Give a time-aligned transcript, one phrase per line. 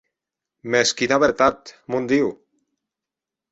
[0.75, 2.35] Mès quina vertat, mon Diu!